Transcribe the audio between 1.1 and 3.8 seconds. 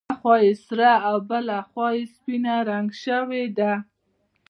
بله خوا یې سپینه رنګ شوې ده.